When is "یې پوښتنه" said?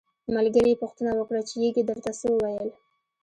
0.73-1.11